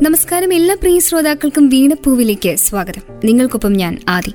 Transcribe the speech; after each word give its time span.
നമസ്കാരം 0.00 0.54
എല്ലാ 0.54 0.74
പ്രിയ 0.74 0.98
ശ്രോതാക്കൾക്കും 0.98 1.68
വീണപ്പൂവിലേക്ക് 1.68 2.56
സ്വാഗതം. 2.56 3.02
നിങ്ങൾക്കൊപ്പം 3.24 3.72
ഞാൻ 3.72 3.98
ആദി. 4.08 4.32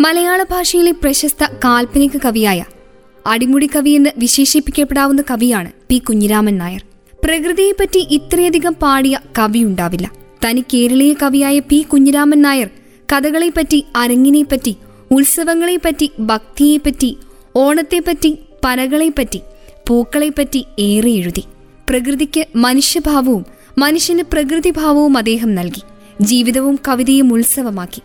മലയാള 0.00 0.42
ഭാഷയിലെ 0.42 0.90
പ്രശസ്ത 0.90 1.44
കാൽപ്പനിക 1.64 2.16
കവിയായ 2.24 2.64
അടിമുടി 3.26 3.68
കവി 3.76 3.90
എന്ന് 3.90 4.10
വിശേഷിപ്പിക്കപ്പെടാവുന്ന 4.18 5.22
കവിയാണ് 5.30 5.70
പി 5.88 5.98
കുഞ്ഞിരാമൻ 5.98 6.58
നായർ. 6.58 6.84
പ്രകൃതിയെപ്പറ്റി 7.24 8.06
ഇത്രയധികം 8.10 8.74
പാടിയ 8.74 9.18
കവിയുണ്ടാവില്ല 9.38 10.10
തനി 10.44 10.64
കേരളീയ 10.74 11.14
കവിയായ 11.22 11.58
പി 11.58 11.82
കുഞ്ഞിരാമൻ 11.82 12.42
നായർ 12.42 12.68
കഥകളെപ്പറ്റി 13.12 13.84
അരങ്ങിനെപ്പറ്റി 13.96 14.76
ഉത്സവങ്ങളെപ്പറ്റി 15.10 16.10
ഭക്തിയെപ്പറ്റി 16.20 17.16
ഓണത്തെപ്പറ്റി 17.56 18.38
പനകളെപ്പറ്റി 18.64 19.40
പൂക്കളെപ്പറ്റി 19.88 20.66
ഏറെ 20.78 21.10
എഴുതി. 21.10 21.44
പ്രകൃതിക്ക് 21.90 22.46
മനുഷ്യഭാവവും 22.56 23.46
മനുഷ്യന് 23.78 24.22
പ്രകൃതിഭാവവും 24.32 25.18
അദ്ദേഹം 25.18 25.54
നൽകി. 25.54 25.82
ജീവിതവും 26.20 26.78
കവിതയും 26.88 27.32
ഉത്സവമാക്കി. 27.32 28.02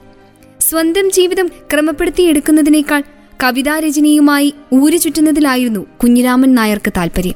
സ്വന്തം 0.60 1.12
ജീവിതം 1.12 1.48
ക്രമപ്പെടുത്തിയെടുക്കുന്നതിനേക്കാൾ 1.74 3.04
കവിതാരചനയുമായി 3.44 4.54
ഊരു 4.74 4.98
ചുറ്റുന്നതിലായിരുന്നു 4.98 5.86
കുഞ്ഞിരാമൻ 6.04 6.56
നായർക്ക് 6.56 6.94
താൽപര്യം. 6.98 7.34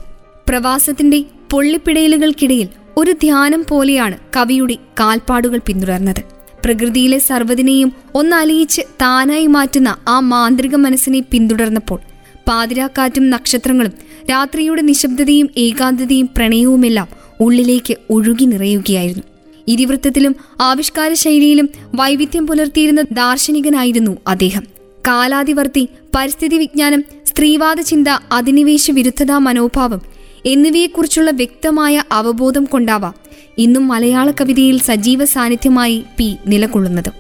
പ്രവാസത്തിന്റെ 0.50 1.24
പൊള്ളിപ്പിടയലുകൾക്കിടയിൽ 1.52 2.68
ഒരു 2.98 3.12
ധ്യാനം 3.12 3.66
പോലെയാണ് 3.70 4.18
കവിയുടെ 4.36 4.74
കാൽപ്പാടുകൾ 4.74 5.58
പിന്തുടർന്നത്. 5.58 6.24
പ്രകൃതിയിലെ 6.66 7.18
സർവതിനെയും 7.18 7.94
ഒന്നലിയിച്ച് 8.16 8.82
താനായി 8.82 9.48
മാറ്റുന്ന 9.48 9.96
ആ 10.08 10.20
മാന്ത്രിക 10.20 10.76
മനസ്സിനെ 10.76 11.20
പിന്തുടർന്നപ്പോൾ 11.20 12.00
പാതിരാക്കാറ്റും 12.48 13.30
നക്ഷത്രങ്ങളും 13.30 13.92
രാത്രിയുടെ 14.32 14.82
നിശബ്ദതയും 14.82 15.50
ഏകാന്തതയും 15.58 16.30
പ്രണയവുമെല്ലാം 16.38 17.21
ഉള്ളിലേക്ക് 17.42 17.96
ഒഴുകി 18.10 18.46
നിറയുകയായിരുന്നു. 18.46 19.24
ഇതിവൃത്തത്തിലും 19.68 20.36
ആവിഷ്കാര 20.62 21.14
ശൈലിയിലും 21.14 21.70
വൈവിധ്യം 21.96 22.48
പുലർത്തിയിരുന്ന 22.48 23.02
ദാർശനികനായിരുന്നു 23.12 24.18
അദ്ദേഹം. 24.28 24.64
കാലാതിവർത്തി 25.08 25.88
പരിസ്ഥിതി 26.16 26.58
വിജ്ഞാനം 26.58 27.04
സ്ത്രീവാദ 27.26 27.82
ചിന്ത 27.82 28.08
അധിനിവേശ 28.32 28.92
വിരുദ്ധതാ 28.92 29.38
മനോഭാവം 29.38 30.02
എന്നിവയെക്കുറിച്ചുള്ള 30.46 31.32
വ്യക്തമായ 31.32 32.04
അവബോധം 32.12 32.66
കൊണ്ടാവാം 32.66 33.14
ഇന്നും 33.58 33.88
മലയാള 33.88 34.32
കവിതയിൽ 34.32 34.80
സജീവ 34.80 35.26
സാന്നിധ്യമായി 35.26 36.04
പി 36.18 36.36
നിലകൊള്ളുന്നത്. 36.48 37.12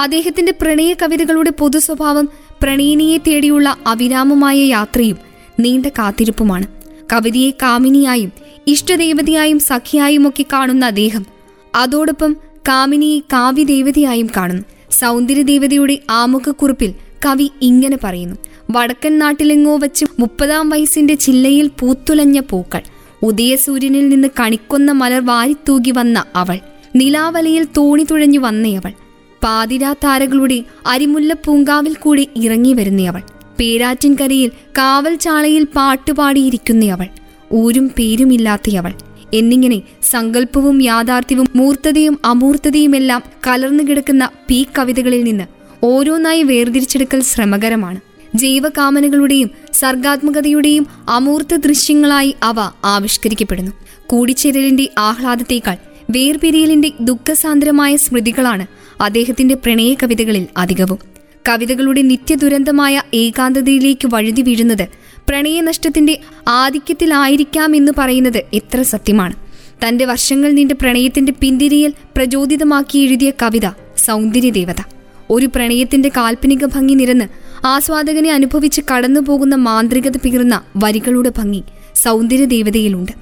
അദ്ദേഹത്തിന്റെ 0.00 0.52
പ്രണയ 0.52 0.94
കവിതകളുടെ 1.02 1.50
പൊതു 1.50 1.78
സ്വഭാവം 1.78 2.28
പ്രണയിനിയെ 2.62 3.18
തേടിയുള്ള 3.18 3.76
അവിരാമമായ 3.86 4.58
യാത്രയും 4.58 5.18
നീണ്ട 5.60 5.86
കാത്തിരിപ്പുമാണ്. 5.86 6.66
കവിതയെ 7.12 7.50
കാമിനിയായും 7.50 8.32
ഇഷ്ടദേവതയായും 8.68 9.58
സഖിയായും 9.58 10.28
ഒക്കെ 10.28 10.44
കാണുന്ന 10.52 10.86
അദ്ദേഹം 10.86 11.26
അതോടൊപ്പം 11.74 12.36
കാമിനിയെ 12.68 13.18
കാവ്യദേവതയായും 13.32 14.28
കാണുന്നു. 14.36 14.64
സൗന്ദര്യദേവതയുടെ 14.90 15.98
ആമുഖക്കുറിപ്പിൽ 16.10 16.90
കവി 17.26 17.50
ഇങ്ങനെ 17.62 17.98
പറയുന്നു. 18.04 18.36
വടക്കൻ 18.70 19.18
നാട്ടിലെങ്ങോ 19.18 19.76
വച്ച് 19.76 20.06
മുപ്പതാം 20.18 20.68
വയസ്സിന്റെ 20.68 21.14
ചില്ലയിൽ 21.14 21.70
പൂത്തുലഞ്ഞ 21.80 22.40
പൂക്കൾ. 22.40 22.82
ഉദയസൂര്യനിൽ 23.22 24.08
നിന്ന് 24.08 24.28
കണിക്കൊന്ന 24.40 24.92
മലർ 24.92 25.26
വാരിത്തൂകി 25.26 25.90
വന്ന 25.90 26.24
അവൾ. 26.34 26.58
നിലാവലയിൽ 26.96 27.64
തോണി 27.76 28.06
തുഴഞ്ഞു 28.10 28.38
വന്നയവൾ 28.38 28.92
പാതിരാ 29.42 29.92
താരകളുടെ 30.04 30.58
അരിമുല്ല 30.86 31.32
പൂങ്കാവിൽ 31.44 31.94
കൂടി 31.94 32.28
ഇറങ്ങി 32.36 32.72
വരുന്നയവൾ 32.72 33.22
പേരാറ്റിൻകരയിൽ 33.60 34.50
കാവൽ 34.78 35.14
ചാളയിൽ 35.14 35.64
പാട്ടുപാടിയിരിക്കുന്നയവൾ 35.76 37.08
ഊരും 37.52 37.88
പേരുമില്ലാത്തയവൾ 37.88 38.92
എന്നിങ്ങനെ 39.34 39.82
സങ്കല്പവും 40.02 40.82
യാഥാർത്ഥ്യവും 40.82 41.46
മൂർത്തതയും 41.56 42.18
അമൂർത്തതയുമെല്ലാം 42.24 43.22
കലർന്നു 43.46 43.82
കിടക്കുന്ന 43.82 44.30
പി 44.48 44.66
കവിതകളിൽ 44.78 45.24
നിന്ന് 45.24 45.44
ഓരോന്നായി 45.82 46.42
വേർതിരിച്ചെടുക്കൽ 46.42 47.20
ശ്രമകരമാണ്. 47.20 48.00
ജൈവകാമനകളുടെയും 48.34 49.50
സർഗാത്മകതയുടെയും 49.72 50.86
അമൂർത്ത 51.08 51.54
ദൃശ്യങ്ങളായി 51.54 52.34
അവ 52.42 52.56
ആവിഷ്കരിക്കപ്പെടുന്നു. 52.84 53.72
കൂടിച്ചേരലിന്റെ 54.06 54.88
ആഹ്ലാദത്തേക്കാൾ 54.98 55.76
വേർപിരിയലിന്റെ 56.10 56.92
ദുഃഖസാന്ദ്രമായ 57.00 57.96
സ്മൃതികളാണ് 57.96 58.66
അദ്ദേഹത്തിന്റെ 59.00 59.54
പ്രണയ 59.54 59.94
കവിതകളിൽ 59.94 60.46
അധികവും. 60.56 60.98
കവിതകളുടെ 61.48 62.02
നിത്യദുരന്തമായ 62.02 63.02
ഏകാന്തതയിലേക്ക് 63.14 64.08
വഴുതി 64.14 64.42
വീഴുന്നത് 64.42 64.88
പ്രണയനഷ്ടത്തിന്റെ 65.28 66.20
ആധിക്യത്തിലായിരിക്കാം 66.48 67.76
എന്ന് 67.76 67.92
പറയുന്നത് 67.98 68.44
എത്ര 68.54 68.82
സത്യമാണ്. 68.82 69.34
തന്റെ 69.86 70.04
വർഷങ്ങൾ 70.04 70.52
നീണ്ട 70.52 70.72
പ്രണയത്തിന്റെ 70.72 71.32
പിന്തിരിയൽ 71.40 71.92
പ്രചോദിതമാക്കി 72.16 72.98
എഴുതിയ 72.98 73.32
കവിത 73.42 73.66
സൗന്ദര്യദേവത. 73.96 74.80
ഒരു 75.30 75.46
പ്രണയത്തിന്റെ 75.46 76.08
കാൽപ്പനിക 76.08 76.64
ഭംഗി 76.64 76.94
നിരന്ന് 76.94 77.24
ആസ്വാദകനെ 77.66 78.30
അനുഭവിച്ച് 78.32 78.80
കടന്നുപോകുന്ന 78.90 79.54
മാന്ത്രികത 79.54 80.16
പികർന്ന 80.16 80.62
വരികളുടെ 80.76 81.32
ഭംഗി 81.38 81.62
സൗന്ദര്യദേവതയിലുണ്ട്. 81.94 83.12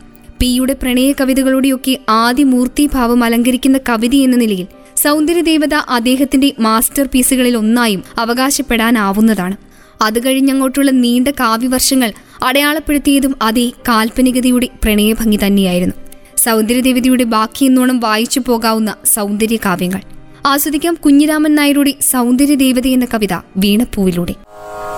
പിയുടെ 0.40 0.72
പ്രണയ 0.72 1.12
കവിതകളുടെയൊക്കെ 1.12 1.98
ആദ്യ 2.08 2.44
മൂർത്തിഭാവം 2.44 3.24
അലങ്കരിക്കുന്ന 3.24 3.78
കവിത 3.88 4.14
എന്ന 4.14 4.36
നിലയിൽ 4.36 4.66
സൗന്ദര്യദേവത 4.96 5.74
അദ്ദേഹത്തിന്റെ 5.74 6.52
മാസ്റ്റർ 6.58 7.08
പീസുകളിൽ 7.14 7.56
ഒന്നായും 7.56 8.04
അവകാശപ്പെടാനാവുന്നതാണ്. 8.18 9.65
അത് 10.02 10.26
കഴിഞ്ഞങ്ങോട്ടുള്ള 10.26 10.90
നീണ്ട 10.90 11.28
കാവ്യവർഷങ്ങൾ 11.28 12.12
അടയാളപ്പെടുത്തിയതും 12.44 13.36
അതേ 13.42 13.72
കാൽപ്പനികതയുടെ 13.88 14.68
പ്രണയഭംഗി 14.84 15.38
തന്നെയായിരുന്നു. 15.46 15.94
സൗന്ദര്യദേവതയുടെ 16.36 17.24
ബാക്കി 17.24 17.64
എന്നോണം 17.64 18.00
വായിച്ചു 18.00 18.40
പോകാവുന്ന 18.46 18.94
സൗന്ദര്യ 19.04 19.56
കാവ്യങ്ങൾ 19.56 20.00
ആസ്വദിക്കാം 20.46 20.94
കുഞ്ഞിരാമൻ 20.94 21.54
നായരുടെ 21.54 21.94
സൗന്ദര്യദേവത 22.00 22.86
എന്ന 22.86 23.06
കവിത 23.14 23.32
വീണപ്പൂവിലൂടെ. 23.56 24.34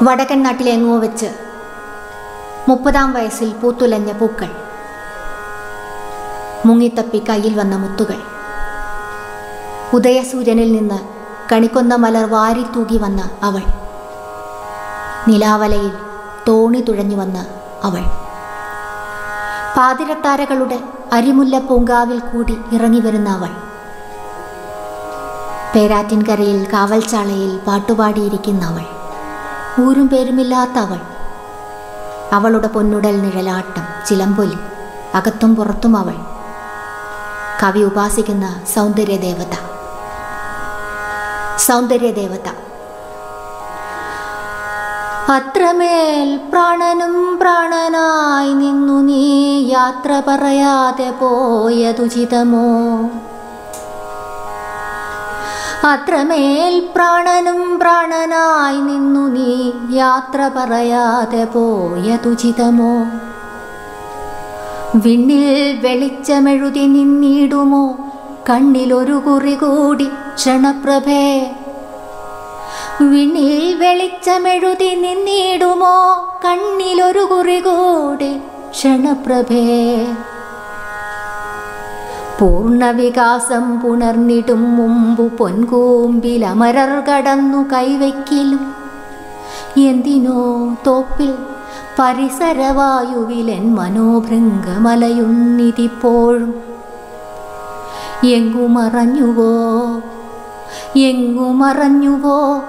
വടക്കൻ 0.02 0.42
നാട്ടിലെങ്ങോ 0.42 0.98
വെച്ച് 0.98 1.26
മുപ്പതാം 2.68 3.12
വയസ്സിൽ 3.12 3.48
പൂത്തുലഞ്ഞ 3.48 4.12
പൂക്കൾ. 4.12 4.48
മുങ്ങിത്തപ്പി 6.66 7.18
കയ്യിൽ 7.18 7.54
വന്ന 7.54 7.76
മുത്തുകൾ. 7.76 8.16
ഉദയസൂര്യനിൽ 9.94 10.72
നിന്ന് 10.72 10.98
കണിക്കൊന്ന 11.52 11.94
മലർ 11.94 12.24
വാരി 12.24 12.62
തൂകി 12.62 12.96
വന്ന 12.96 13.30
അവൾ. 13.42 13.87
നിലാവലയിൽ 15.28 15.92
തോണി 16.48 16.80
തുഴഞ്ഞു 16.80 17.16
വന്ന് 17.16 17.46
അവൾ. 17.86 18.00
പാതിരത്താരകളുടെ 19.76 20.80
അരിമുല്ല 21.12 21.58
പൂങ്കാവിൽ 21.58 22.18
കൂടി 22.18 22.60
ഇറങ്ങി 22.72 23.00
വരുന്ന 23.00 23.28
അവൾ. 23.28 23.48
പേരാറ്റിൻകരയിൽ 25.74 26.66
കാവൽച്ചാളയിൽ 26.72 27.58
പാട്ടുപാടിയിരിക്കുന്ന 27.66 28.64
അവൾ. 28.64 28.84
ഊരും 29.86 30.08
പേരുമില്ലാത്ത 30.08 30.70
അവൾ. 30.70 31.00
അവളുടെ 32.32 32.66
പൊന്നുടൽ 32.66 33.22
നിഴലാട്ടം 33.22 34.06
ചിലമ്പൊലി 34.06 34.56
അകത്തും 35.14 35.56
പുറത്തും 35.56 35.96
അവൾ. 35.96 36.14
കവി 37.62 37.80
ഉപാസിക്കുന്ന 37.80 38.60
സൗന്ദര്യദേവത. 38.74 39.54
സൗന്ദര്യദേവത. 41.58 42.67
അത്രമേൽ 45.30 46.36
പ്രാണനും 46.50 47.36
പ്രാണനായി 47.36 48.52
നിന്നു 48.54 49.00
നീ 49.00 49.24
യാത്ര 49.70 50.22
പറയാതെ 50.28 51.10
പോയതുചിതമോ? 51.10 52.68
അത്രമേൽ 55.84 56.80
പ്രാണനും 56.96 57.78
പ്രാണനായി 57.78 58.80
നിന്നു 58.80 59.28
നീ 59.28 59.72
യാത്ര 59.96 60.50
പറയാതെ 60.56 61.44
പോയതുചിതമോ? 61.44 63.06
വിണ്ണിൽ 64.94 65.78
വെളിച്ചമെഴുതി 65.80 66.86
നിന്നിടുമോ? 66.86 67.98
കണ്ണിലൊരു 68.50 69.22
കുറി 69.26 69.54
കൂടി 69.54 70.10
ക്ഷണപ്രഭേ 70.34 71.24
വിണ്ണിൽ 73.00 73.78
വെളിച്ചമെഴുതി 73.78 74.84
നിന്നിടുമോ? 74.84 76.28
കണ്ണിലൊരു 76.44 77.18
കുറി 77.18 77.60
കൂടി 77.60 78.40
ക്ഷണപ്രഭേ. 78.70 80.06
പൂർണവികാസം 82.40 83.80
പുണർന്നിടും 83.80 84.76
മുമ്പു 84.76 85.22
പൊൻകൂമ്പിൽ 85.22 86.46
അമരർ 86.46 87.00
കടന്നു 87.00 87.72
കൈവയ്ക്കലും. 87.72 88.74
എന്തിനോ 89.76 90.76
തോപ്പിൽ 90.86 91.34
പരിസരവായുവിലൻ 91.98 93.74
മനോഭൃംഗമലയുന്നിതിപ്പോഴും 93.74 96.54
എങ്ങുമറഞ്ഞുവോ? 98.24 99.52
എങ്ങുമറഞ്ഞുവോ? 100.96 102.60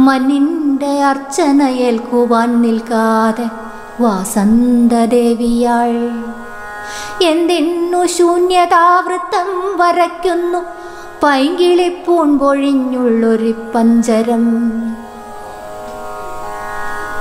മന്നിന്റെ 0.00 1.02
അർച്ചനയേൽക്കുവാൻ 1.02 2.62
നിൽക്കാതെ 2.62 3.48
വാസന്തദേവിയാൾ 4.00 6.10
എന്തിന്നു 7.24 8.06
ശൂന്യതാവൃത്തം 8.06 9.80
വരയ്ക്കുന്നു. 9.80 10.58
പൈങ്കിളിപ്പൂൺ 11.22 12.38
പൊഴിഞ്ഞുള്ളൊരു 12.38 13.54
പഞ്ചരം. 13.74 14.72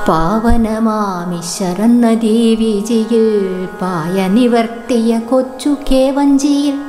പാവനമാമിശരന്ന 0.07 2.13
ദേവിജിയിൽ 2.13 3.67
പായ 3.81 4.27
നിവർത്തിയ 4.27 5.19
കൊച്ചു 5.19 5.75
കേവഞ്ചിയിൽ 5.91 6.81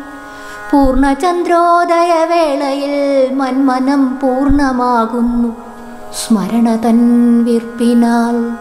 പൂർണചന്ദ്രോദയ 0.73 2.25
വേളയിൽ 2.25 3.35
മന്മനം 3.35 4.19
പൂർണമാകുന്നു 4.23 5.74
സ്മരണ 6.15 6.77
തൻ 6.77 6.99
വിർപ്പിനാൽ 7.45 8.57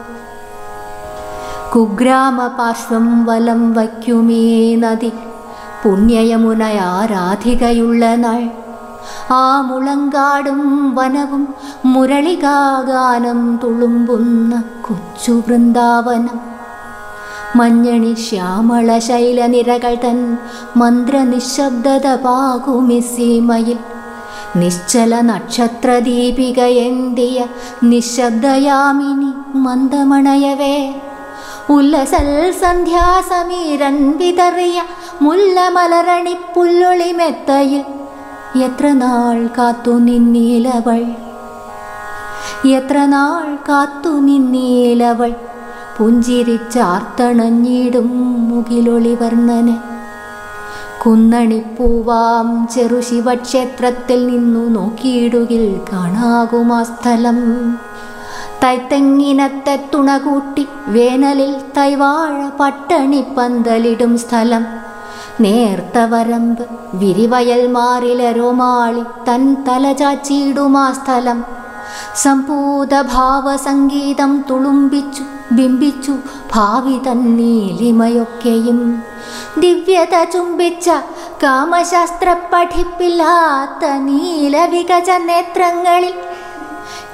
കുഗ്രാമ 1.72 2.48
പാർശ്വം 2.48 3.26
വലം 3.26 3.74
വയ്ക്കുമേ 3.74 4.76
നദി. 4.76 5.12
പുണ്യയമുനയാരാധികയുള്ള 5.84 8.16
നാൾ. 8.16 8.50
ആ 9.34 9.62
മുളങ്കാടും 9.62 10.96
വനവും 10.96 11.54
മുരളികാഗാനം 11.86 13.60
തുളുമ്പുന്ന 13.64 14.64
കൊച്ചു 14.82 15.32
വൃന്ദാവനം. 15.32 16.40
മഞ്ഞണി 17.56 18.14
ശ്യാമള 18.14 18.98
ശൈലനിരകൾ 18.98 19.98
തൻ 20.04 20.38
മന്ത്രനിശബ്ദത 20.78 22.16
പാകുമിസീമയിൽ 22.16 23.78
നിശ്ചല 24.56 25.22
നക്ഷത്രദീപിക 25.22 26.60
എന്തിയ 26.60 27.46
നിശബ്ദയാമിനി 27.84 29.58
മന്ദമണയവേ. 29.58 30.94
ഉല്ലസൽ 31.70 32.54
മുല്ലമലരണി 35.22 36.36
പുല്ലൊളിമെത്തയിൽ 36.56 37.84
എത്ര 38.64 38.92
നാൾ 38.92 39.50
കാത്തു 39.58 39.92
നിന്നീലവൾ. 39.92 41.06
എത്ര 42.68 43.06
നാൾ 43.06 43.56
കാത്തു 43.56 44.10
നിന്നീലവൾ. 44.10 45.34
പുഞ്ചിരിച്ചാർത്തണഞ്ഞിടും 45.98 48.50
മുകിലൊളി 48.50 49.16
വർണന് 49.16 49.93
കുന്നണിപ്പൂവാം 51.06 52.68
ചെറു 52.76 53.02
ശിവക്ഷേത്രത്തിൽ 53.02 54.28
നിന്നു 54.28 54.80
നോക്കിയിടുകിൽ 54.80 55.80
കാണാകുമാ 55.94 56.84
സ്ഥലം. 56.84 57.40
തൈത്തെങ്ങിനത്തെ 58.64 59.86
തുണകൂട്ടി 59.94 60.68
വേനലിൽ 60.88 61.56
തൈവാഴ 61.78 62.50
പട്ടണി 62.60 63.24
പന്തലിടും 63.38 64.18
സ്ഥലം. 64.18 64.66
നേർത്ത 65.42 65.98
വരമ്പ് 65.98 66.66
വിരിവയൽ 66.94 67.68
മാറിലരോമാളി 67.68 69.04
തൻ 69.28 69.56
തലചാച്ചിയിടുമാ 69.68 70.92
സ്ഥലം. 70.92 71.44
ഭാവസംഗീതം 73.02 74.46
തുളുമ്പിച്ചു 74.50 75.24
ബിംബിച്ചു 75.52 76.16
ഭാവി 76.54 77.12
തന്നീലിമയൊക്കെയും. 77.12 79.13
ദിവ്യത 79.60 80.24
ചുംബിച്ച 80.24 80.90
കാമശാസ്ത്ര 81.44 82.34
പഠിപ്പില്ലാത്ത 82.34 83.86
നീലവികജ 83.86 85.10
നേത്രങ്ങളിൽ 85.18 86.14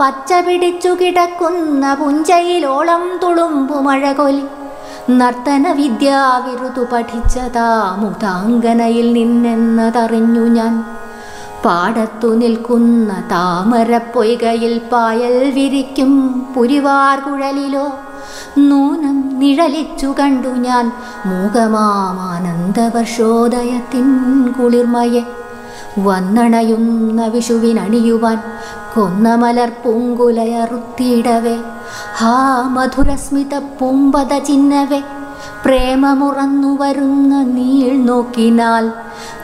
പച്ച 0.00 0.32
പിടിച്ചു 0.46 0.88
കിടക്കുന്ന 0.88 1.94
പുഞ്ചയിലോളം 1.94 3.18
തുളുമ്പു 3.22 3.74
മഴകൊലി 3.74 4.44
നർത്തന 5.10 5.72
വിദ്യാവിരുതു 5.72 6.84
പഠിച്ചതാ 6.92 7.96
മുതാങ്കനയിൽ 7.96 9.12
നിന്നെന്നതറിഞ്ഞു 9.12 10.46
ഞാൻ. 10.46 10.84
പാടത്തു 11.64 12.28
നിൽക്കുന്ന 12.36 13.24
താമരപ്പൊയ്കയിൽ 13.30 14.80
പായൽ 14.92 15.50
വിരിക്കും 15.50 16.42
പുരിവാർ 16.56 17.20
കുഴലിലോ. 17.20 17.92
നൂനം 18.58 19.38
നിഴലിച്ചു 19.38 20.14
കണ്ടു 20.20 20.48
ഞാൻ 20.48 20.92
മൂകമാമാനന്ദവർഷോദയത്തിൻ 21.26 22.88
കുളിർമയെ. 24.52 25.20
വന്നണയുന്ന 25.98 27.26
വിഷുവിനണിയുവാൻ 27.26 28.42
കൊന്നമലർ 28.94 29.68
പൂങ്കുലയറുത്തിയിടവേ. 29.68 31.56
ഹാ 32.16 32.62
മധുരസ്മിത 32.62 33.58
പൂമ്പത 33.58 34.38
ചിന്നവേ. 34.38 35.02
പ്രേമമുറന്നു 35.64 36.78
വരുന്ന 36.80 37.42
നീൾ 37.42 37.96
നോക്കിനാൽ 37.96 38.92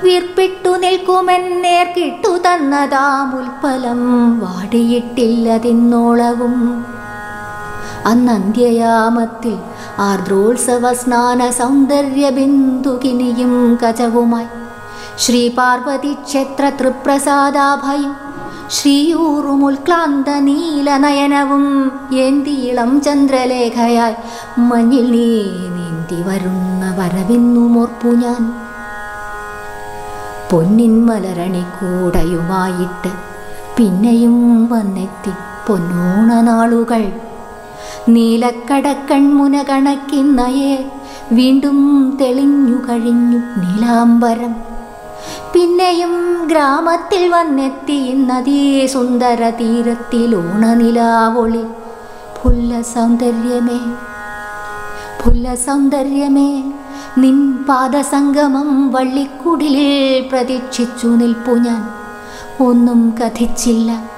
വീർപ്പിട്ടു 0.02 0.68
നിൽക്കുമെന്നേർ 0.68 1.86
കിട്ടു 1.96 2.28
തന്നതാം 2.28 3.38
ഉൽപ്പലം 3.38 4.38
വാടിയിട്ടില്ലതിന്നോളവും 4.38 6.86
അന്നന്ത്യയാമത്തിൽ 8.06 9.58
ആർദ്രോത്സവ 9.98 10.92
സ്നാന 10.92 11.50
സൗന്ദര്യ 11.50 12.30
ബിന്ദുകിനിയും 12.30 13.78
കചവുമായി. 13.82 14.46
ശ്രീ 15.18 15.48
പാർവതി 15.48 16.12
ക്ഷേത്ര 16.12 16.68
തൃപ്രസാദാഭയം. 16.68 18.16
ശ്രീയൂറുമുൽക്ലാന്ത 18.70 20.28
നീലനയനവും 20.28 21.92
എന്തിയിളം 22.12 23.00
ചന്ദ്രലേഖയായി. 23.00 24.14
മഞ്ഞിൽ 24.58 25.10
നീ 25.10 25.42
നീന്തി 25.76 26.28
വരുന്ന 26.28 26.94
വരവിന്നുമോർപ്പു 26.98 28.08
ഞാൻ. 28.08 28.63
പൊന്നിൻ 30.50 30.94
മലരണിക്കൂടയുമായിട്ട് 31.06 33.10
പിന്നെയും 33.76 34.36
വന്നെത്തി 34.72 35.32
പൊന്നൂണ 35.66 36.28
നാളുകൾ. 36.48 37.02
നീലക്കടക്കൺമുന 38.08 39.54
കണക്കിന്നയെ 39.68 40.74
വീണ്ടും 41.32 41.78
തെളിഞ്ഞു 42.20 42.76
കഴിഞ്ഞു 42.88 43.40
നീലാംബരം. 43.62 44.54
പിന്നെയും 45.52 46.14
ഗ്രാമത്തിൽ 46.50 47.22
വന്നെത്തി 47.34 47.98
നദീ 48.30 48.60
സുന്ദര 48.86 49.42
തീരത്തിൽ 49.60 50.30
ഊണനിലാവൊളി 50.42 51.64
പുല്ല 52.38 52.70
സൗന്ദര്യമേ 52.94 53.80
പുല്ല 55.20 55.46
സൗന്ദര്യമേ 55.66 56.50
നിൻ 57.18 57.52
പാദസംഗമം 57.68 58.92
വള്ളിക്കുടിലിൽ 58.92 60.28
പ്രതീക്ഷിച്ചു 60.28 61.06
നിൽപ്പു 61.06 61.52
ഞാൻ. 61.52 61.90
ഒന്നും 62.66 63.14
കഥിച്ചില്ല 63.21 64.11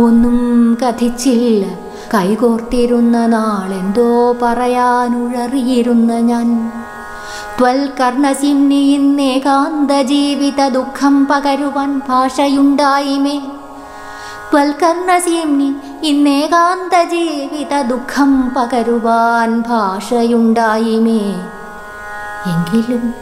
ഒന്നും 0.00 0.78
കഥിച്ചില്ല. 0.82 1.74
കൈകോർത്തിരുന്ന 2.14 3.26
നാളെന്തോ 3.26 4.36
പറയാനുഴറിയിരുന്ന 4.42 6.12
ഞാൻ. 6.12 6.72
ത്വൽകർണസിംനി 7.58 8.92
ഇന്നേകാന്ത 8.92 10.02
ജീവിത 10.02 10.68
ദുഃഖം 10.68 11.26
പകരുവാൻ 11.26 12.00
ഭാഷയുണ്ടായിമേ. 12.08 13.38
ത്വൽകർണസിംനി 14.50 15.74
ഇന്നേകാന്ത 16.02 17.08
ജീവിത 17.10 17.82
ദുഃഖം 17.82 18.50
പകരുവാൻ 18.56 19.60
ഭാഷയുണ്ടായിമേ. 19.60 21.34
എങ്കിലും 22.52 23.14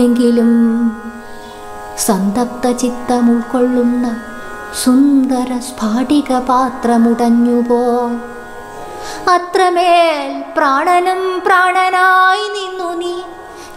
എങ്കിലും 0.00 0.50
സന്തപ്ത 1.98 2.70
ചിത്തം 2.70 3.30
ഉൾക്കൊള്ളുന്ന 3.30 4.06
സുന്ദര 4.84 5.58
സ്ഫാടിക 5.58 6.38
പാത്രമുടഞ്ഞുപോ. 6.38 7.80
അത്രമേൽ 9.34 10.42
പ്രാണനും 10.56 11.42
പ്രാണനായി 11.46 12.46
നിന്നു 12.48 12.90
നീ. 12.94 13.14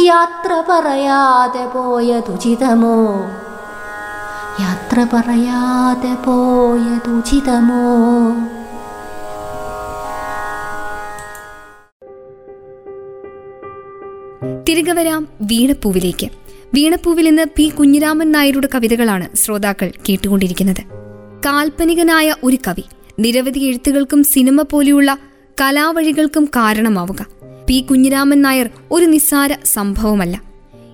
യാത്ര 0.05 0.63
പറയാതെ 0.69 1.65
പോയതുചിതമോ 1.65 2.97
യാത്ര 4.61 5.07
പറയാതെ 5.13 6.13
പോയതുചിതമോ 6.25 7.83
തിരികെ 14.73 14.93
വരാം 14.93 15.27
വീണപ്പൂവിലേക്ക്. 15.41 16.27
വീണപ്പൂവിൽ 16.73 17.25
നിന്ന് 17.25 17.45
പി 17.55 17.69
കുഞ്ഞിരാമൻ 17.69 18.31
നായരുടെ 18.31 18.69
കവിതകളാണ് 18.75 19.35
ശ്രോതാക്കൾ 19.35 19.91
കേട്ടുകൊണ്ടിരിക്കുന്നത്. 20.09 20.81
കാൽപ്പനികനായ 21.45 22.35
ഒരു 22.43 22.57
കവി 22.67 22.83
നിരവധി 23.19 23.59
എഴുത്തുകൾക്കും 23.59 24.23
സിനിമ 24.23 24.61
പോലെയുള്ള 24.61 25.17
കലാവഴികൾക്കും 25.61 26.45
കാരണമാവുക. 26.45 27.25
പി 27.67 27.81
കുഞ്ഞിരാമൻ 27.81 28.41
നായർ 28.41 28.69
ഒരു 28.91 29.05
നിസ്സാര 29.05 29.53
സംഭവമല്ല. 29.65 30.41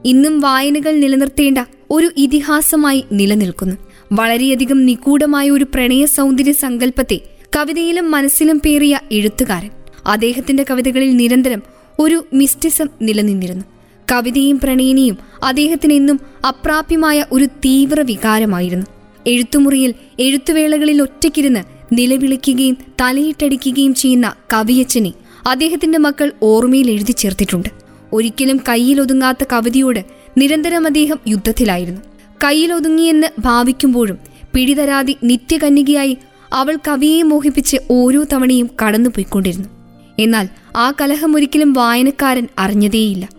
ഇന്നും 0.05 0.39
വായനകൾ 0.39 0.95
നിലനിർത്തേണ്ട 0.95 1.57
ഒരു 1.89 2.11
ഇതിഹാസമായി 2.17 3.05
നിലനിൽക്കുന്നു. 3.11 3.75
വളരെയധികം 4.11 4.85
നിഗൂഢമായ 4.85 5.49
ഒരു 5.49 5.63
പ്രണയ 5.63 6.05
സൗന്ദര്യ 6.05 6.51
സങ്കല്പത്തെ 6.51 7.19
കവിതയിലും 7.55 8.11
മനസ്സിലും 8.11 8.61
പേറിയ 8.65 8.99
എഴുത്തുകാരൻ. 9.11 9.69
അദ്ദേഹത്തിന്റെ 10.05 10.65
കവിതകളിൽ 10.69 11.17
നിരന്തരം 11.17 11.78
ഒരു 11.99 12.25
മിസ്റ്റിസം 12.33 12.87
നിലനിന്നിരുന്നു. 13.01 13.65
കവിതയും 14.11 14.59
പ്രണയിനിയും 14.59 15.17
അദ്ദേഹത്തിന് 15.43 15.93
എന്നും 15.93 16.19
അപ്രാപ്യമായ 16.47 17.25
ഒരു 17.31 17.45
തീവ്ര 17.45 18.01
വികാരമായിരുന്നു. 18.01 18.85
എഴുത്തുമുറിയിൽ 19.27 19.93
എഴുത്തുവേളകളിൽ 20.19 21.01
ഒറ്റയ്ക്കിരുന്ന് 21.01 21.63
നിലവിളിക്കുകയും 21.93 22.77
തലയിട്ടടിക്കുകയും 23.01 23.93
ചെയ്യുന്ന 23.93 24.33
കവിയച്ചനെ 24.53 25.13
അദ്ദേഹത്തിന്റെ 25.47 25.99
മക്കൾ 25.99 26.31
ഓർമ്മയിൽ 26.43 26.91
എഴുതി 26.91 27.11
ചേർത്തിട്ടുണ്ട്. 27.11 27.69
ഒരിക്കലും 28.13 28.61
കയ്യിലൊതുങ്ങാത്ത 28.69 29.43
കവിതയോട് 29.53 30.05
നിരന്തരം 30.37 30.85
അദ്ദേഹം 30.85 31.19
യുദ്ധത്തിലായിരുന്നു. 31.27 32.01
കയ്യിലൊതുങ്ങിയെന്ന് 32.43 33.27
ഭാവിക്കുമ്പോഴും 33.39 34.17
പിടിതരാതി 34.53 35.17
നിത്യകന്യകയായി 35.23 36.17
അവൾ 36.53 36.77
കവിയെ 36.87 37.21
മോഹിപ്പിച്ച് 37.21 37.77
ഓരോ 37.91 38.23
തവണയും 38.33 38.69
കടന്നുപോയിക്കൊണ്ടിരുന്നു. 38.81 39.78
എന്നാൽ 40.19 40.47
ആ 40.75 40.93
കലഹം 41.01 41.35
ഒരിക്കലും 41.35 41.73
വായനക്കാരൻ 41.73 42.47
അറിഞ്ഞതേയില്ല. 42.59 43.29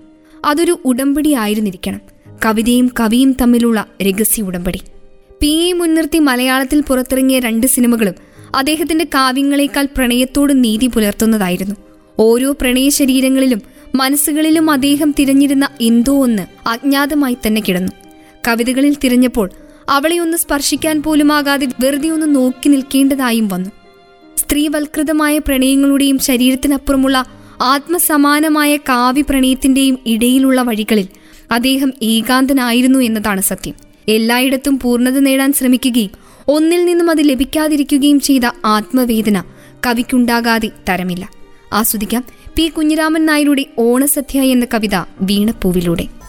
അതൊരു 0.45 0.81
ഉടമ്പടി 0.85 1.33
ആയിരുന്നിരിക്കണം. 1.35 2.01
കവിതയും 2.45 2.91
കവിയും 3.01 3.33
തമ്മിലുള്ള 3.33 3.87
രഹസ്യ 4.03 4.43
ഉടമ്പടി. 4.43 4.81
പി. 5.41 5.47
എ. 5.47 5.73
മുൻനിർത്തി 5.73 6.19
മലയാളത്തിൽ 6.19 6.81
പുറത്തിറങ്ങിയ 6.81 7.39
രണ്ട് 7.39 7.67
സിനിമകളും 7.67 8.15
അദ്ദേഹത്തിന്റെ 8.55 9.05
കാവ്യങ്ങളെക്കാൾ 9.05 9.85
പ്രണയത്തോട് 9.97 10.65
നീതി 10.65 10.87
പുലർത്തുന്നതായിരുന്നു. 10.87 11.75
ഓരോ 12.19 12.53
പ്രണയ 12.61 12.89
ശരീരങ്ങളിലും 12.89 13.63
മനസ്സുകളിലും 13.95 14.71
അദ്ദേഹം 14.71 15.15
തിരഞ്ഞിരുന്ന 15.19 15.69
എന്തോ 15.81 16.23
ഒന്ന് 16.23 16.69
അജ്ഞാതമായി 16.69 17.37
തന്നെ 17.47 17.63
കിടന്നു. 17.69 17.93
കവിതകളിൽ 18.49 18.97
തിരഞ്ഞപ്പോൾ 19.05 19.51
അവളെ 19.89 20.19
ഒന്ന് 20.19 20.37
സ്പർശിക്കാൻ 20.37 21.03
പോലുമാകാതെ 21.03 21.69
വെറുതെ 21.81 22.09
ഒന്ന് 22.09 22.35
നോക്കി 22.35 22.69
നിൽക്കേണ്ടതായും 22.69 23.49
വന്നു. 23.49 23.71
സ്ത്രീവൽകൃതമായ 24.41 25.39
പ്രണയങ്ങളുടെയും 25.39 26.19
ശരീരത്തിനപ്പുറമുള്ള 26.19 27.25
ആത്മസമാനമായ 27.61 28.77
കാവ്യ 28.77 29.23
പ്രണയത്തിന്റെയും 29.23 29.99
ഇടയിലുള്ള 30.07 30.63
വഴികളിൽ 30.63 31.09
അദ്ദേഹം 31.53 31.93
ഏകാന്തനായിരുന്നു 32.03 32.99
എന്നതാണ് 32.99 33.41
സത്യം. 33.41 33.75
എല്ലായിടത്തും 34.09 34.79
പൂർണത 34.79 35.19
നേടാൻ 35.19 35.53
ശ്രമിക്കുകയും 35.53 36.11
ഒന്നിൽ 36.49 36.85
നിന്നും 36.85 37.11
അത് 37.11 37.29
ലഭിക്കാതിരിക്കുകയും 37.29 38.21
ചെയ്ത 38.21 38.47
ആത്മവേദന 38.65 39.43
കവിക്കുണ്ടാകാതെ 39.87 40.71
തരമില്ല. 40.89 41.31
ആസ്വദിക്കാം 41.73 42.25
പി 42.57 42.69
കുഞ്ഞിരാമൻ 42.69 43.27
നായരുടെ 43.27 43.65
ഓണസദ്യ 43.79 44.41
എന്ന 44.41 44.67
കവിത 44.75 44.95
വീണപ്പൂവിലൂടെ. 45.21 46.20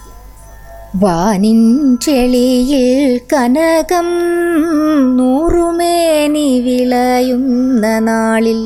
വാനിൻ 0.92 1.60
ചെളിയിൽ 1.96 2.82
കനകം 3.32 4.08
നൂറുമേനി 5.16 6.48
വിളയുന്ന 6.58 7.84
നാളിൽ 7.98 8.60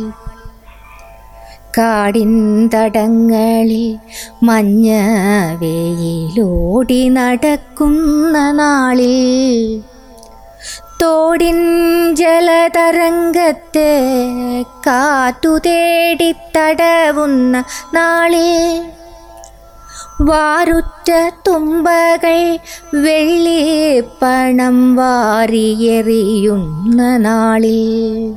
കാടിൻ 1.78 2.32
തടങ്ങളിൽ 2.74 3.84
മഞ്ഞ 4.42 4.88
വെയിലോടി 5.60 7.02
നടക്കുന്ന 7.08 8.36
നാളിൽ 8.52 9.16
തോടിൻ 11.02 11.58
ജലതരംഗത്തെ 12.16 13.90
കാറ്റു 14.86 15.54
തേടിത്തടവുന്ന 15.64 17.56
നാളിൽ 17.94 18.50
വാരുറ്റ 20.20 21.34
തുമ്പകൾ 21.48 22.58
വെള്ളിപ്പണം 22.94 24.96
വാരിയെറിയുന്ന 24.96 27.16
നാളിൽ. 27.16 28.34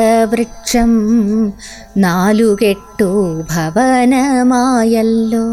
നാലുകെട്ടു 1.97 3.41
ഭവനമായല്ലോ. 3.41 5.45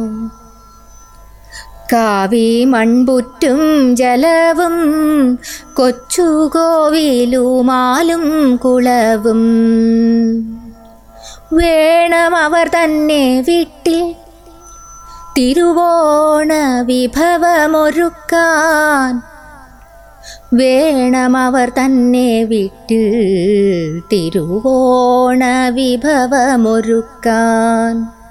കാവി 1.92 2.64
മൺപുറ്റും 2.64 3.96
ജലവും 3.96 4.74
കൊച്ചുകോവിലുമാലും 5.74 8.56
കുളവും. 8.56 9.42
വേണം 11.52 12.36
അവർ 12.36 12.68
തന്നെ 12.68 13.40
വീട്ടിൽ 13.40 14.14
തിരുവോണ 15.38 16.82
വിഭവമൊരുക്കാൻ. 16.86 19.22
വേണം 20.54 21.36
അവർ 21.36 21.68
തന്നെ 21.68 22.44
വിട്ട് 22.44 23.12
തിരുവോണ 24.12 25.68
വിഭവമൊരുക്കാൻ. 25.68 28.21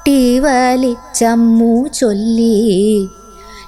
തൊട്ടി 0.00 0.38
വലിച്ചമ്മു 0.38 1.88
ചൊല്ലി. 1.88 3.08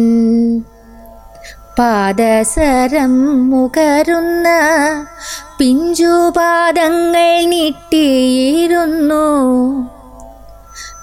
പാദസരം 1.79 3.49
മുകരുന്ന 3.49 4.47
പിഞ്ചുപാദങ്ങൾ 5.59 7.45
നീട്ടിയിരുന്നു. 7.45 9.25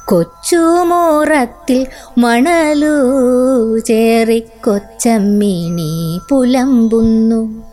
കൊച്ചുമോറത്തിൽ 0.08 1.86
മണലു 2.18 2.96
ചേറിക്കൊച്ചമ്മിണി 3.80 6.20
പുലമ്പുന്നു. 6.28 7.64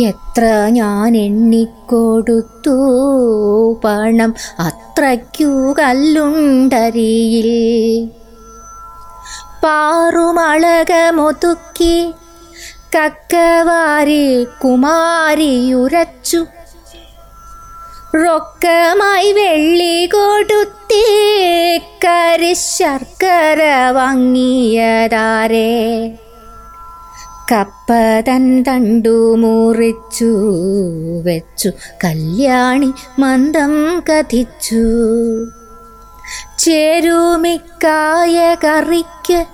എത്ര 0.00 0.68
ഞാൻ 0.68 1.16
എണ്ണിക്കൊടുത്തു 1.16 2.76
പണം 3.84 4.34
അത്രയ്ക്കു 4.58 5.74
കല്ലുണ്ടരിയിൽ. 5.78 7.50
പാറുമളകമൊതുക്കി 9.64 12.14
കക്കവാരി 12.96 14.46
കുമാരിയുരച്ചു 14.64 16.46
റൊക്കമായി 18.24 19.32
വെള്ളി 19.32 20.06
കൊടുത്തി 20.06 21.04
കരിശർക്കര 22.04 23.90
വാങ്ങിയതാരേ. 23.90 25.72
കപ്പതൻ 27.52 28.62
തണ്ടു 28.62 29.36
മുറിച്ചു 29.36 30.32
വെച്ചു 31.22 31.70
കല്യാണി 32.04 32.92
മന്ദം 33.18 34.02
കഥിച്ചു. 34.10 34.84
ചേരുമിക്കായ 36.58 38.56
കറിക്ക് 38.64 39.44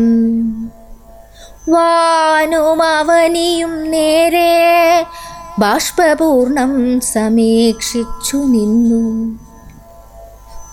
വാനും 1.69 2.83
അവനിയും 2.83 3.91
നേരെ 3.91 5.07
ബാഷ്പപൂർണം 5.59 7.01
സമീക്ഷിച്ചു 7.01 8.37
നിന്നു. 8.37 9.39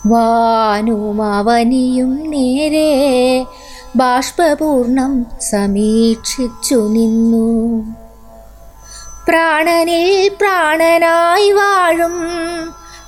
വാനും 0.08 1.22
അവനിയും 1.22 2.30
നേരെ 2.30 3.46
ബാഷ്പപൂർണം 3.96 5.26
സമീക്ഷിച്ചു 5.42 6.76
നിന്നു. 6.76 7.86
പ്രാണനിൽ 9.30 10.32
പ്രാണനായി 10.42 11.52
വാഴും. 11.52 12.14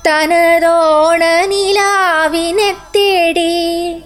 തനതോണ 0.06 1.24
നിലാവിനെ 1.24 2.76
തേടി. 2.96 4.02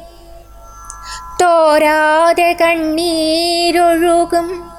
തോരാതെ 1.43 2.57
കണ്ണീരൊഴുകും. 2.61 4.71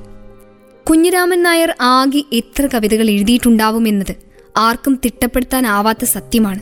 കുഞ്ഞിരാമൻ 0.91 1.43
നായർ 1.43 1.75
ആകെ 1.81 2.23
എത്ര 2.33 2.67
കവിതകൾ 2.67 3.11
എഴുതിയിട്ടുണ്ടാവുമെന്നത് 3.11 4.15
ആർക്കും 4.57 5.01
തിട്ടപ്പെടുത്താനാവാത്ത 5.05 6.05
സത്യമാണ്. 6.05 6.61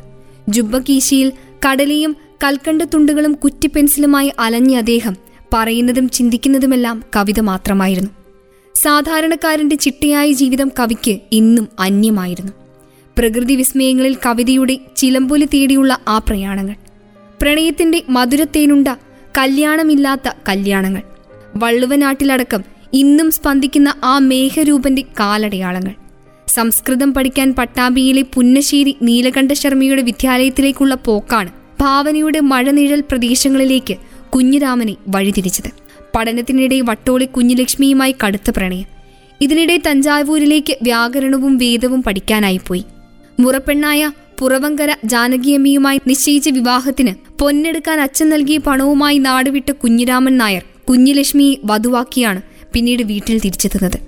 ജുബ്ബകീശിയിൽ 0.49 1.33
കടലയും 1.69 2.17
കൽക്കണ്ട 2.45 2.83
തുണ്ടുകളും 2.83 3.33
കുറ്റിപ്പെൻസിലുമായി 3.33 4.33
അലഞ്ഞ 4.39 4.77
അദ്ദേഹം 4.77 5.17
പറയുന്നതും 5.55 6.09
ചിന്തിക്കുന്നതുമെല്ലാം 6.09 7.05
കവിത 7.17 7.41
മാത്രമായിരുന്നു. 7.41 8.11
സാധാരണക്കാരന്റെ 8.77 9.77
ചിട്ടയായ 9.77 10.33
ജീവിതം 10.33 10.71
കവിക്ക് 10.79 11.21
ഇന്നും 11.33 11.69
അന്യമായിരുന്നു. 11.79 12.53
പ്രകൃതി 13.19 13.57
വിസ്മയങ്ങളിൽ 13.57 14.17
കവിതയുടെ 14.27 14.79
ചിലമ്പൊലി 14.97 15.49
തേടിയുള്ള 15.55 15.99
ആ 16.09 16.19
പ്രയാണങ്ങൾ 16.19 16.77
പ്രണയത്തിന്റെ 17.43 18.03
മധുരത്തേനുണ്ട 18.09 18.89
കല്യാണമില്ലാത്ത 19.39 20.29
കല്യാണങ്ങൾ 20.49 21.03
വള്ളുവനാട്ടിലടക്കം 21.57 22.65
ഇന്നും 22.93 23.31
സ്പന്ദിക്കുന്ന 23.31 23.95
ആ 24.05 24.19
മേഘരൂപന്റെ 24.19 25.03
കാലടയാളങ്ങൾ 25.21 25.95
സംസ്കൃതം 26.49 27.15
പഠിക്കാൻ 27.15 27.55
പട്ടാമ്പിയിലെ 27.55 28.23
പുന്നശ്ശേരി 28.35 28.97
നീലകണ്ഠ 29.03 29.53
ശർമ്മയുടെ 29.53 30.03
വിദ്യാലയത്തിലേക്കുള്ള 30.03 30.95
പോക്കാണ് 30.95 31.60
ഭാവനയുടെ 31.81 32.41
മഴനിഴൽ 32.41 33.01
പ്രദേശങ്ങളിലേക്ക് 33.01 33.95
കുഞ്ഞിരാമനെ 34.35 34.97
വഴിതിരിച്ചത്. 35.09 35.71
പഠനത്തിനിടെ 36.17 36.81
വട്ടോളി 36.81 37.25
കുഞ്ഞുലക്ഷ്മിയുമായി 37.25 38.15
കടുത്ത 38.25 38.51
പ്രണയം. 38.51 38.89
ഇതിനിടെ 39.41 39.81
തഞ്ചാവൂരിലേക്ക് 39.87 40.77
വ്യാകരണവും 40.83 41.59
വേദവും 41.59 42.03
പഠിക്കാനായി 42.03 42.61
പോയി 42.67 42.85
മുറപ്പെണ്ണായ 43.41 44.11
പുറവങ്കര 44.39 44.97
ജാനകിയമ്മയുമായി 45.05 46.01
നിശ്ചയിച്ച 46.07 46.49
വിവാഹത്തിന് 46.49 47.15
പൊന്നെടുക്കാൻ 47.39 48.01
അച്ഛൻ 48.01 48.29
നൽകിയ 48.29 48.59
പണവുമായി 48.59 49.19
നാടുവിട്ട 49.19 49.71
കുഞ്ഞിരാമൻ 49.73 50.39
നായർ 50.39 50.63
കുഞ്ഞുലക്ഷ്മിയെ 50.89 51.57
വധുവാക്കിയാണ് 51.65 52.43
പിന്നീട് 52.73 53.03
വീട്ടിൽ 53.03 53.39
തിരിച്ചെത്തുന്നത്. 53.39 53.99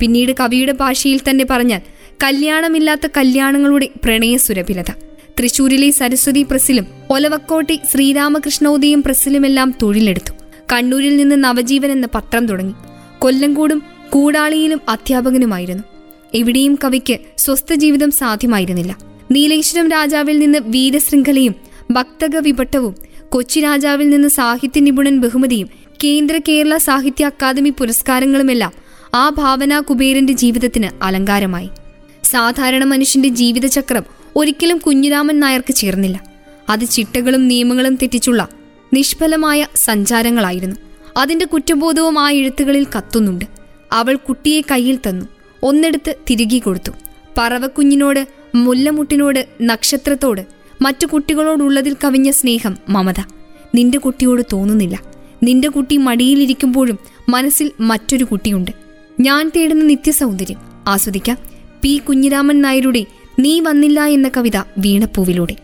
പിന്നീട് 0.00 0.32
കവിയുടെ 0.40 0.72
ഭാഷയിൽ 0.72 1.20
തന്നെ 1.30 1.46
പറഞ്ഞാൽ 1.50 1.80
കല്യാണമില്ലാത്ത 2.22 3.06
കല്യാണങ്ങളുടെ 3.16 3.88
പ്രണയ 4.04 4.36
സുരഭിലത 4.36 4.90
തൃശൂരിലെ 5.40 5.90
സരസ്വതി 5.90 6.42
പ്രസിലും 6.42 6.86
ഒലവക്കോട്ടെ 7.10 7.78
ശ്രീരാമകൃഷ്ണോദയം 7.92 9.02
പ്രസിലുമെല്ലാം 9.02 9.74
തൊഴിലെടുത്തു. 9.82 10.32
കണ്ണൂരിൽ 10.72 11.16
നിന്ന് 11.16 11.44
നവജീവൻ 11.44 11.92
എന്ന 11.92 12.08
പത്രം 12.14 12.46
തുടങ്ങി. 12.46 12.74
കൊല്ലംകൂടും 13.18 13.82
കൂടാളിയിലും 14.10 14.80
അധ്യാപകനുമായിരുന്നു. 14.88 15.82
എവിടെയും 16.34 16.78
കവിക്ക് 16.84 17.18
സ്വസ്ഥ 17.38 17.74
ജീവിതം 17.74 18.10
സാധ്യമായിരുന്നില്ല. 18.10 18.98
നീലേശ്വരം 19.30 19.90
രാജാവിൽ 19.90 20.38
നിന്ന് 20.38 20.58
വീരശൃംഖലയും 20.62 21.54
ഭക്തക 21.90 22.36
വിപട്ടവും 22.36 22.96
കൊച്ചി 23.28 23.60
രാജാവിൽ 23.60 24.10
നിന്ന് 24.10 24.28
സാഹിത്യ 24.28 24.80
നിപുണൻ 24.80 25.20
ബഹുമതിയും 25.20 25.68
കേന്ദ്ര 26.04 26.40
കേരള 26.48 26.76
സാഹിത്യ 26.76 27.26
അക്കാദമി 27.26 27.70
പുരസ്കാരങ്ങളുമെല്ലാം 27.70 28.72
ആ 29.14 29.28
ഭാവന 29.28 29.80
കുബേരന്റെ 29.80 30.32
ജീവിതത്തിന് 30.32 31.04
അലങ്കാരമായി. 31.04 31.68
സാധാരണ 32.24 32.84
മനുഷ്യന്റെ 32.84 33.28
ജീവിതചക്രം 33.28 34.13
ഒരിക്കലും 34.36 34.78
കുഞ്ഞിരാമൻ 34.78 35.40
നായർക്ക് 35.40 35.74
ചേർന്നില്ല. 35.74 36.24
അത് 36.68 36.84
ചിട്ടകളും 36.84 37.48
നിയമങ്ങളും 37.48 37.94
തെറ്റിച്ചുള്ള 37.94 38.48
നിഷ്ഫലമായ 38.92 39.66
സഞ്ചാരങ്ങളായിരുന്നു. 39.76 40.76
അതിന്റെ 41.16 41.44
കുറ്റബോധവും 41.44 42.18
ആ 42.18 42.30
എഴുത്തുകളിൽ 42.30 42.86
കത്തുന്നുണ്ട്. 42.96 43.44
അവൾ 43.92 44.16
കുട്ടിയെ 44.16 44.60
കയ്യിൽ 44.60 44.98
തന്നു. 45.08 45.26
ഒന്നെടുത്ത് 45.62 46.14
തിരികെ 46.30 46.58
കൊടുത്തു. 46.58 46.92
പറവക്കുഞ്ഞിനോട് 47.38 48.28
മുല്ലമുട്ടിനോട് 48.54 49.46
നക്ഷത്രത്തോട് 49.62 50.46
മറ്റു 50.82 51.06
കുട്ടികളോടുള്ളതിൽ 51.06 51.96
കവിഞ്ഞ 52.04 52.30
സ്നേഹം 52.30 52.76
മമത. 52.88 53.20
നിന്റെ 53.74 53.98
കുട്ടിയോട് 53.98 54.42
തോന്നുന്നില്ല. 54.52 55.00
നിന്റെ 55.42 55.68
കുട്ടി 55.68 55.96
മടിയിലിരിക്കുമ്പോഴും 55.96 56.98
മനസ്സിൽ 57.28 57.70
മറ്റൊരു 57.80 58.24
കുട്ടിയുണ്ട്. 58.24 58.70
ഞാൻ 59.20 59.50
തേടുന്ന 59.56 59.84
നിത്യസൗന്ദര്യം. 59.84 60.58
ആസ്വദിക്കാം. 60.88 61.38
പി. 61.82 62.00
കുഞ്ഞിരാമൻ 62.08 62.62
നായരുടെ 62.62 63.06
നീ 63.38 63.60
വന്നില്ല 63.60 64.00
എന്ന 64.04 64.30
കവിത 64.36 64.56
വീണപ്പൂവിലൂടെ. 64.78 65.56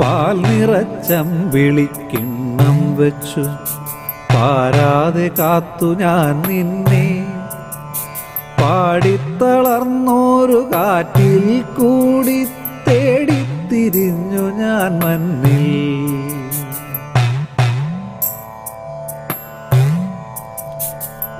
പാൽ 0.00 0.38
വിളിക്കിണ്ണം 1.50 2.96
വെച്ചു. 2.96 3.40
പാരാതെ 4.34 5.30
കാത്തു 5.38 5.94
ഞാൻ 5.94 6.42
നിന്നെ. 6.48 7.23
പാടിത്തളർന്നോരു 8.64 10.60
കാറ്റിൽ 10.74 11.46
കൂടി 11.78 12.38
തേടിത്തിരിഞ്ഞു 12.88 14.44
ഞാൻ 14.58 14.98
മന്നിൽ 14.98 15.70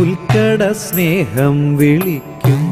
ഉൽക്കട 0.00 0.62
സ്നേഹം 0.82 1.56
വിളിക്കും 1.76 2.62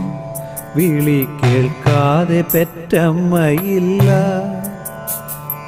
വിളി 0.77 1.21
കേൾക്കാതെ 1.41 2.41
പെറ്റമ്മയില്ല. 2.55 4.09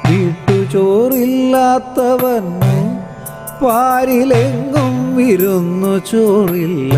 വീട്ടുചോറില്ലാത്തവന്നു 0.07 2.75
പാരിലെങ്ങും 3.63 4.93
വിരുന്നു 5.15 5.93
ചോറില്ല. 6.11 6.95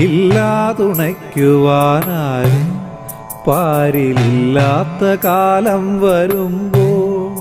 ഇല്ലാതുണയ്ക്കുവാനാരും 0.00 2.68
പാരിലില്ലാത്ത 3.46 5.24
കാലം 5.24 6.00
വരുമ്പോൾ 6.00 7.34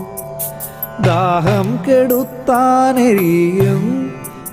ദാഹം 1.03 1.79
കെടുത്താനെരിയും 1.87 3.83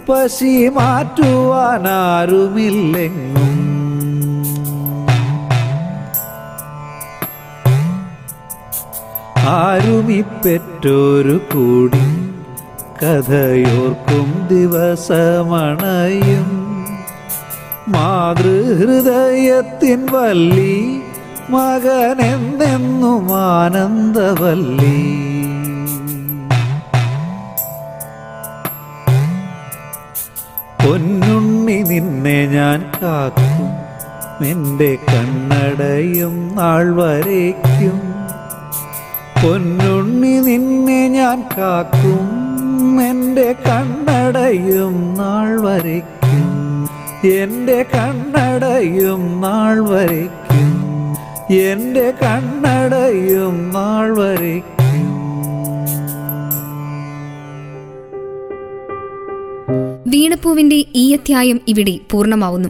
പശി 0.09 0.69
മാറ്റുവാനാരുമില്ലെങ്ങും. 0.69 3.59
ആരുമിപ്പെറ്റോരു 9.49 11.41
കൂടി 11.55 12.05
കഥയോർക്കും 13.03 14.49
ദിവസമണയും. 14.51 16.72
മാതൃഹൃദയത്തിൻ 17.95 20.07
വല്ലി 20.13 21.01
മകനെന്നെന്നും 21.51 23.37
ആനന്ദവല്ലി. 23.37 25.19
പൊന്നുണ്ണി 30.85 31.83
നിന്നെ 31.83 32.47
ഞാൻ 32.47 32.91
കാക്കും 33.03 33.83
നിന്റെ 34.43 34.99
കണ്ണടയും 35.09 36.55
നാൾ 36.55 36.95
വരയ്ക്കും. 36.95 38.15
പൊന്നുണ്ണി 39.43 40.29
നിന്നെ 40.29 41.09
ഞാൻ 41.09 41.45
കാക്കും 41.59 42.29
എന്റെ 43.11 43.55
കണ്ണടയും 43.67 45.15
നാൾ 45.19 45.61
വരയ്ക്കും. 45.61 46.12
എന്റെ 47.25 47.83
കണ്ണടയും 47.83 49.41
നാൾ 49.41 49.81
വരയ്ക്കും. 49.81 50.73
എന്റെ 51.57 52.11
കണ്ണടയും 52.11 53.71
നാൾ 53.73 54.19
വരയ്ക്കും. 54.19 54.73
വീണപ്പൂവിന്റെ 60.09 60.85
ഈ 60.95 61.13
അധ്യായം 61.13 61.61
ഇവിടെ 61.69 61.99
പൂർണമാവുന്നു. 62.11 62.69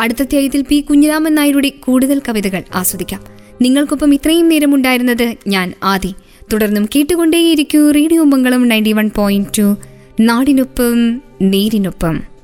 അടുത്ത 0.00 0.22
അധ്യായത്തിൽ 0.22 0.64
പി. 0.68 0.80
കുഞ്ഞിരാമൻ 0.80 1.34
നായരുടെ 1.34 1.68
കൂടുതൽ 1.68 2.22
കവിതകൾ 2.28 2.62
ആസ്വദിക്കാം. 2.74 3.20
നിങ്ങൾക്കൊപ്പം 3.62 4.14
ഇത്രയും 4.14 4.48
നേരം 4.48 4.74
ഉണ്ടായിരുന്നത് 4.74 5.34
ഞാൻ 5.48 5.72
ആദി. 5.82 6.14
തുടർന്നും 6.52 6.88
കേട്ടുകൊണ്ടേയിരിക്കൂ 6.96 7.90
radio 7.90 8.22
Mangalam 8.22 8.68
ninety 8.68 8.92
one 8.92 9.10
point 9.16 9.58
two 9.58 9.76
നാടിനൊപ്പം 10.20 11.22
നേരിനൊപ്പം. 11.42 12.35